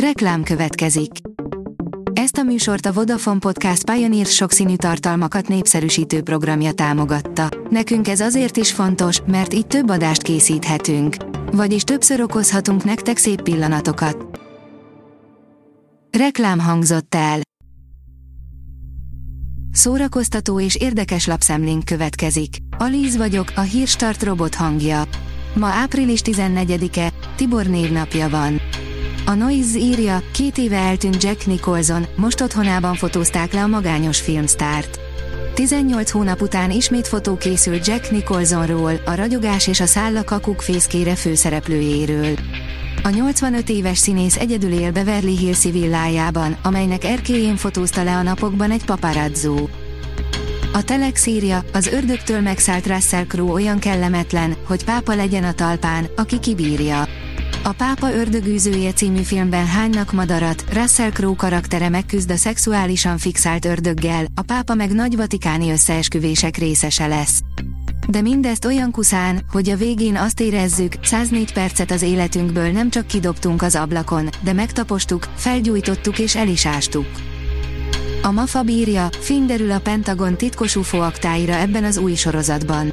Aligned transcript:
Reklám 0.00 0.42
következik. 0.42 1.10
Ezt 2.12 2.36
a 2.36 2.42
műsort 2.42 2.86
a 2.86 2.92
Vodafone 2.92 3.38
Podcast 3.38 3.90
Pioneer 3.90 4.26
sokszínű 4.26 4.76
tartalmakat 4.76 5.48
népszerűsítő 5.48 6.22
programja 6.22 6.72
támogatta. 6.72 7.48
Nekünk 7.70 8.08
ez 8.08 8.20
azért 8.20 8.56
is 8.56 8.72
fontos, 8.72 9.20
mert 9.26 9.54
így 9.54 9.66
több 9.66 9.88
adást 9.90 10.22
készíthetünk. 10.22 11.16
Vagyis 11.52 11.82
többször 11.82 12.20
okozhatunk 12.20 12.84
nektek 12.84 13.16
szép 13.16 13.42
pillanatokat. 13.42 14.40
Reklám 16.18 16.58
hangzott 16.58 17.14
el. 17.14 17.40
Szórakoztató 19.72 20.60
és 20.60 20.74
érdekes 20.74 21.26
lapszemlénk 21.26 21.84
következik. 21.84 22.56
Alíz 22.78 23.16
vagyok, 23.16 23.52
a 23.54 23.60
hírstart 23.60 24.22
robot 24.22 24.54
hangja. 24.54 25.02
Ma 25.54 25.66
április 25.66 26.20
14-e, 26.24 27.12
Tibor 27.36 27.66
névnapja 27.66 28.28
van. 28.28 28.60
A 29.28 29.34
Noise 29.34 29.78
írja, 29.78 30.22
két 30.32 30.58
éve 30.58 30.76
eltűnt 30.76 31.22
Jack 31.22 31.46
Nicholson, 31.46 32.06
most 32.16 32.40
otthonában 32.40 32.94
fotózták 32.94 33.52
le 33.52 33.62
a 33.62 33.66
magányos 33.66 34.20
filmstárt. 34.20 34.98
18 35.54 36.10
hónap 36.10 36.40
után 36.40 36.70
ismét 36.70 37.08
fotó 37.08 37.36
készült 37.36 37.86
Jack 37.86 38.10
Nicholsonról, 38.10 39.00
a 39.04 39.14
ragyogás 39.14 39.66
és 39.66 39.80
a 39.80 39.86
szálla 39.86 40.24
kakuk 40.24 40.60
fészkére 40.60 41.14
főszereplőjéről. 41.14 42.34
A 43.02 43.08
85 43.08 43.68
éves 43.68 43.98
színész 43.98 44.36
egyedül 44.36 44.72
él 44.72 44.92
Beverly 44.92 45.36
Hills 45.36 45.62
villájában, 45.62 46.56
amelynek 46.62 47.04
erkélyén 47.04 47.56
fotózta 47.56 48.02
le 48.02 48.16
a 48.16 48.22
napokban 48.22 48.70
egy 48.70 48.84
paparazzó. 48.84 49.68
A 50.72 50.82
Telex 50.82 51.26
írja, 51.26 51.64
az 51.72 51.86
ördögtől 51.86 52.40
megszállt 52.40 52.86
Russell 52.86 53.26
Crowe 53.26 53.52
olyan 53.52 53.78
kellemetlen, 53.78 54.56
hogy 54.66 54.84
pápa 54.84 55.14
legyen 55.14 55.44
a 55.44 55.52
talpán, 55.52 56.06
aki 56.16 56.40
kibírja. 56.40 57.08
A 57.66 57.72
Pápa 57.72 58.12
ördögűzője 58.12 58.92
című 58.92 59.22
filmben 59.22 59.66
hánynak 59.66 60.12
madarat, 60.12 60.64
Russell 60.72 61.10
Crowe 61.10 61.36
karaktere 61.36 61.88
megküzd 61.88 62.30
a 62.30 62.36
szexuálisan 62.36 63.18
fixált 63.18 63.64
ördöggel, 63.64 64.24
a 64.34 64.42
pápa 64.42 64.74
meg 64.74 64.92
nagy 64.92 65.16
vatikáni 65.16 65.70
összeesküvések 65.70 66.56
részese 66.56 67.06
lesz. 67.06 67.40
De 68.08 68.20
mindezt 68.20 68.64
olyan 68.64 68.90
kuszán, 68.90 69.44
hogy 69.52 69.68
a 69.68 69.76
végén 69.76 70.16
azt 70.16 70.40
érezzük, 70.40 70.92
104 71.02 71.52
percet 71.52 71.90
az 71.90 72.02
életünkből 72.02 72.70
nem 72.70 72.90
csak 72.90 73.06
kidobtunk 73.06 73.62
az 73.62 73.74
ablakon, 73.74 74.28
de 74.40 74.52
megtapostuk, 74.52 75.28
felgyújtottuk 75.36 76.18
és 76.18 76.36
el. 76.36 76.48
A 78.22 78.30
MAFA 78.30 78.62
bírja, 78.62 79.08
fény 79.20 79.46
derül 79.46 79.70
a 79.70 79.80
Pentagon 79.80 80.36
titkos 80.36 80.76
UFO 80.76 80.98
aktáira 80.98 81.54
ebben 81.54 81.84
az 81.84 81.96
új 81.96 82.14
sorozatban. 82.14 82.92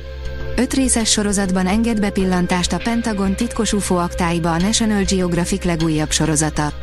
Öt 0.55 0.73
részes 0.73 1.11
sorozatban 1.11 1.67
enged 1.67 1.99
bepillantást 1.99 2.73
a 2.73 2.77
Pentagon 2.77 3.35
titkos 3.35 3.73
UFO 3.73 3.95
aktáiba 3.95 4.51
a 4.51 4.57
National 4.57 5.03
Geographic 5.03 5.63
legújabb 5.63 6.11
sorozata. 6.11 6.73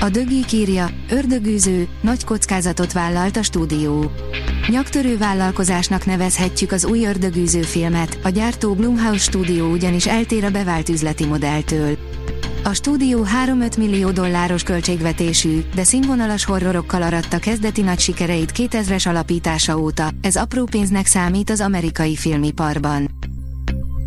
A 0.00 0.08
Dögi 0.08 0.44
írja, 0.52 0.90
ördögűző, 1.10 1.88
nagy 2.00 2.24
kockázatot 2.24 2.92
vállalt 2.92 3.36
a 3.36 3.42
stúdió. 3.42 4.10
Nyaktörő 4.68 5.18
vállalkozásnak 5.18 6.06
nevezhetjük 6.06 6.72
az 6.72 6.84
új 6.84 7.06
ördögűző 7.06 7.62
filmet, 7.62 8.18
a 8.22 8.28
gyártó 8.28 8.74
Blumhouse 8.74 9.24
stúdió 9.24 9.70
ugyanis 9.70 10.06
eltér 10.06 10.44
a 10.44 10.50
bevált 10.50 10.88
üzleti 10.88 11.26
modelltől. 11.26 11.96
A 12.66 12.74
stúdió 12.74 13.26
3-5 13.46 13.78
millió 13.78 14.10
dolláros 14.10 14.62
költségvetésű, 14.62 15.60
de 15.74 15.84
színvonalas 15.84 16.44
horrorokkal 16.44 17.02
aratta 17.02 17.38
kezdeti 17.38 17.82
nagy 17.82 17.98
sikereit 17.98 18.52
2000-es 18.56 19.08
alapítása 19.08 19.78
óta, 19.78 20.08
ez 20.20 20.36
apró 20.36 20.64
pénznek 20.64 21.06
számít 21.06 21.50
az 21.50 21.60
amerikai 21.60 22.16
filmiparban. 22.16 23.10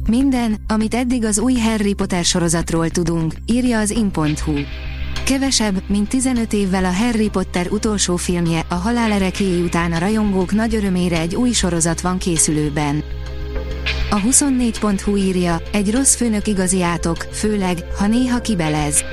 Minden, 0.08 0.56
amit 0.68 0.94
eddig 0.94 1.26
az 1.26 1.40
új 1.40 1.54
Harry 1.54 1.94
Potter 1.94 2.24
sorozatról 2.24 2.90
tudunk, 2.90 3.34
írja 3.46 3.80
az 3.80 3.90
in.hu. 3.90 4.54
Kevesebb, 5.26 5.82
mint 5.88 6.10
15 6.10 6.54
évvel 6.54 6.86
a 6.86 6.94
Harry 6.94 7.30
Potter 7.30 7.68
utolsó 7.72 8.16
filmje, 8.16 8.66
a 8.70 8.76
halál 8.76 9.12
erekéi 9.12 9.62
után 9.62 9.92
a 9.92 10.00
rajongók 10.00 10.52
nagy 10.52 10.76
örömére 10.76 11.20
egy 11.20 11.36
új 11.36 11.52
sorozat 11.52 12.02
van 12.02 12.18
készülőben. 12.18 13.04
A 14.12 14.22
24.hu 14.22 15.16
írja, 15.16 15.62
egy 15.72 15.92
rossz 15.92 16.16
főnök 16.16 16.48
igazi 16.48 16.84
átok, 16.84 17.28
főleg, 17.32 17.78
ha 17.98 18.08
néha 18.08 18.42
kibelez. 18.42 19.04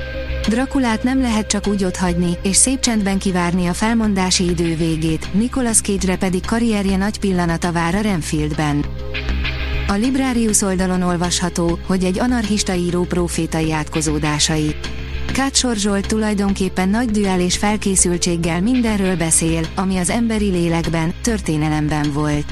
Drakulát 0.49 1.03
nem 1.03 1.21
lehet 1.21 1.47
csak 1.47 1.67
úgy 1.67 1.97
hagyni, 1.97 2.37
és 2.41 2.55
szép 2.55 2.79
csendben 2.79 3.17
kivárni 3.17 3.67
a 3.67 3.73
felmondási 3.73 4.49
idő 4.49 4.75
végét, 4.75 5.33
Nicolas 5.33 5.81
Cage-re 5.81 6.17
pedig 6.17 6.45
karrierje 6.45 6.97
nagy 6.97 7.19
pillanata 7.19 7.71
vár 7.71 7.95
a 7.95 8.01
Renfieldben. 8.01 8.85
A 9.87 9.93
Librarius 9.93 10.61
oldalon 10.61 11.01
olvasható, 11.01 11.79
hogy 11.87 12.03
egy 12.03 12.19
anarchista 12.19 12.73
író 12.73 13.03
profétai 13.03 13.71
átkozódásai. 13.71 14.75
Kácsor 15.33 15.75
Zsolt 15.75 16.07
tulajdonképpen 16.07 16.89
nagy 16.89 17.09
düel 17.09 17.39
és 17.39 17.57
felkészültséggel 17.57 18.61
mindenről 18.61 19.15
beszél, 19.15 19.61
ami 19.75 19.97
az 19.97 20.09
emberi 20.09 20.49
lélekben, 20.49 21.13
történelemben 21.21 22.11
volt. 22.13 22.45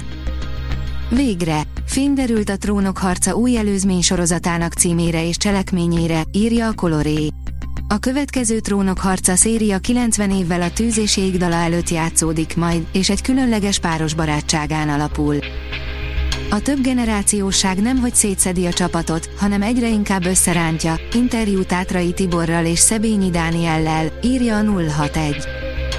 Végre, 1.10 1.62
fény 1.96 2.14
derült 2.14 2.50
a 2.50 2.58
Trónok 2.58 2.98
harca 2.98 3.36
új 3.36 3.58
előzmény 3.58 4.02
sorozatának 4.02 4.74
címére 4.74 5.28
és 5.28 5.38
cselekményére, 5.38 6.22
írja 6.32 6.68
a 6.68 6.74
Coloré. 6.74 7.28
A 7.88 7.98
következő 7.98 8.60
Trónok 8.60 9.00
harca 9.00 9.36
széria 9.36 9.78
90 9.78 10.32
évvel 10.32 10.62
a 10.62 10.72
tűz 10.72 10.98
és 10.98 11.18
égdala 11.18 11.56
előtt 11.56 11.90
játszódik 11.90 12.56
majd, 12.56 12.88
és 12.94 13.10
egy 13.10 13.22
különleges 13.22 13.80
páros 13.80 14.14
barátságán 14.14 14.90
alapul. 14.90 15.36
A 16.50 16.60
több 16.60 16.82
generációság 16.82 17.82
nem 17.82 17.98
hogy 17.98 18.16
szétszedi 18.16 18.66
a 18.66 18.74
csapatot, 18.74 19.30
hanem 19.38 19.62
egyre 19.62 19.90
inkább 19.90 20.26
összerántja, 20.26 20.96
interjú 21.14 21.64
Tátrai 21.64 22.14
Tiborral 22.14 22.66
és 22.66 22.80
Szebényi 22.80 23.30
Dániellel, 23.30 24.12
írja 24.24 24.58
a 24.58 24.64
061. 24.64 25.36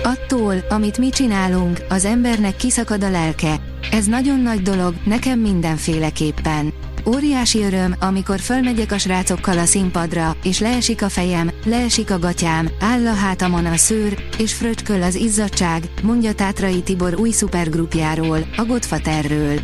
Attól, 0.02 0.54
amit 0.68 0.98
mi 0.98 1.08
csinálunk, 1.08 1.84
az 1.88 2.04
embernek 2.04 2.56
kiszakad 2.56 3.04
a 3.04 3.10
lelke. 3.10 3.66
Ez 3.91 4.06
nagyon 4.06 4.41
nagy 4.41 4.62
dolog, 4.62 4.94
nekem 5.04 5.38
mindenféleképpen. 5.38 6.72
Óriási 7.06 7.62
öröm, 7.62 7.94
amikor 8.00 8.41
fölmegyek 8.41 8.92
a 8.92 8.98
srácokkal 8.98 9.58
a 9.58 9.64
színpadra, 9.64 10.36
és 10.42 10.58
leesik 10.58 11.02
a 11.02 11.08
fejem, 11.08 11.50
leesik 11.64 12.10
a 12.10 12.19
gatyám, 12.19 12.69
áll 12.80 13.06
a 13.06 13.14
hátamon 13.14 13.66
a 13.66 13.76
szőr, 13.76 14.19
és 14.38 14.54
fröcsköl 14.54 15.02
az 15.02 15.14
izzadság, 15.14 15.88
mondja 16.02 16.34
Tátrai 16.34 16.82
Tibor 16.82 17.14
új 17.14 17.30
szupergrupjáról, 17.30 18.38
a 18.56 18.64
Godfatherről. 18.64 19.60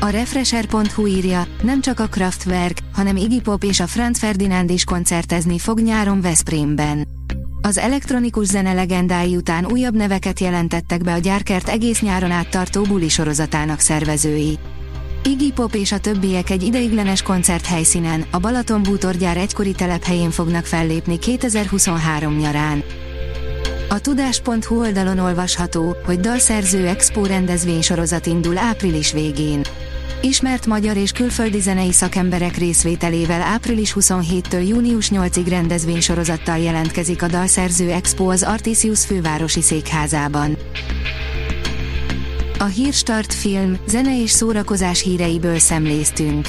A 0.00 0.08
Refresher.hu 0.08 1.06
írja, 1.06 1.46
nem 1.62 1.80
csak 1.80 2.00
a 2.00 2.06
Kraftwerk, 2.06 2.78
hanem 2.92 3.16
Iggy 3.16 3.42
Pop 3.42 3.64
és 3.64 3.80
a 3.80 3.86
Franz 3.86 4.18
Ferdinand 4.18 4.70
is 4.70 4.84
koncertezni 4.84 5.58
fog 5.58 5.80
nyáron 5.80 6.20
Veszprémben. 6.20 7.17
Az 7.62 7.78
elektronikus 7.78 8.46
zene 8.46 8.72
legendái 8.72 9.36
után 9.36 9.66
újabb 9.66 9.94
neveket 9.94 10.40
jelentettek 10.40 11.02
be 11.02 11.12
a 11.12 11.18
gyárkert 11.18 11.68
egész 11.68 12.00
nyáron 12.00 12.30
áttartó 12.30 12.82
buli 12.82 13.08
sorozatának 13.08 13.80
szervezői. 13.80 14.58
Iggy 15.24 15.52
Pop 15.52 15.74
és 15.74 15.92
a 15.92 15.98
többiek 15.98 16.50
egy 16.50 16.62
ideiglenes 16.62 17.22
koncert 17.22 17.66
helyszínen, 17.66 18.24
a 18.30 18.38
Balaton 18.38 18.82
bútorgyár 18.82 19.36
egykori 19.36 19.72
telephelyén 19.72 20.30
fognak 20.30 20.64
fellépni 20.64 21.18
2023 21.18 22.36
nyarán. 22.36 22.82
A 23.88 23.98
tudás.hu 23.98 24.78
oldalon 24.78 25.18
olvasható, 25.18 25.96
hogy 26.04 26.20
dalszerző 26.20 26.86
expo 26.86 27.26
rendezvény 27.26 27.82
sorozat 27.82 28.26
indul 28.26 28.58
április 28.58 29.12
végén. 29.12 29.62
Ismert 30.22 30.66
magyar 30.66 30.96
és 30.96 31.12
külföldi 31.12 31.60
zenei 31.60 31.92
szakemberek 31.92 32.56
részvételével 32.56 33.42
április 33.42 33.94
27-től 34.00 34.68
június 34.68 35.10
8-ig 35.14 35.46
rendezvénysorozattal 35.48 36.58
jelentkezik 36.58 37.22
a 37.22 37.26
Dalszerző 37.26 37.90
Expo 37.90 38.30
az 38.30 38.42
Artisius 38.42 39.04
fővárosi 39.04 39.62
székházában. 39.62 40.56
A 42.58 42.64
Hírstart 42.64 43.34
film, 43.34 43.76
zene 43.86 44.22
és 44.22 44.30
szórakozás 44.30 45.02
híreiből 45.02 45.58
szemléztünk. 45.58 46.48